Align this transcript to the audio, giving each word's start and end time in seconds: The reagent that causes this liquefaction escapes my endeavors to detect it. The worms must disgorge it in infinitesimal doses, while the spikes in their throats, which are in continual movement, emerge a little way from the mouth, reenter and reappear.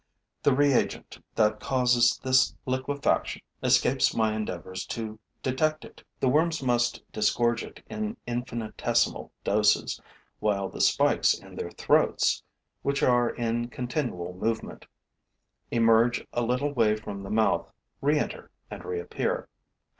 The 0.41 0.55
reagent 0.55 1.19
that 1.35 1.59
causes 1.59 2.19
this 2.23 2.55
liquefaction 2.65 3.43
escapes 3.61 4.15
my 4.15 4.33
endeavors 4.35 4.83
to 4.87 5.19
detect 5.43 5.85
it. 5.85 6.01
The 6.19 6.27
worms 6.27 6.63
must 6.63 7.03
disgorge 7.11 7.63
it 7.63 7.85
in 7.87 8.17
infinitesimal 8.25 9.31
doses, 9.43 10.01
while 10.39 10.69
the 10.69 10.81
spikes 10.81 11.35
in 11.35 11.53
their 11.53 11.69
throats, 11.69 12.41
which 12.81 13.03
are 13.03 13.29
in 13.29 13.67
continual 13.67 14.33
movement, 14.33 14.87
emerge 15.69 16.25
a 16.33 16.41
little 16.41 16.73
way 16.73 16.95
from 16.95 17.21
the 17.21 17.29
mouth, 17.29 17.71
reenter 18.01 18.49
and 18.71 18.83
reappear. 18.83 19.49